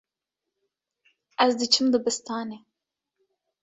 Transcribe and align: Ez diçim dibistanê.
Ez 1.45 1.51
diçim 1.59 1.85
dibistanê. 1.93 2.57